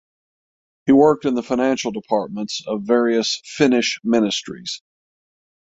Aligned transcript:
He 0.87 0.93
worked 0.93 1.25
in 1.25 1.35
the 1.35 1.43
financial 1.43 1.91
departments 1.91 2.63
of 2.65 2.81
various 2.81 3.39
Finnish 3.45 3.99
ministries. 4.03 4.81